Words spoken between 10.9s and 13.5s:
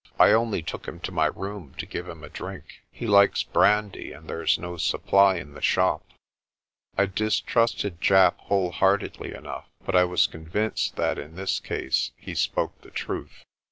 that in this case he spoke the truth.